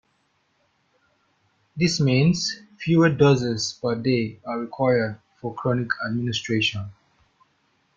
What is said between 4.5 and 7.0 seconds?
required for chronic administration.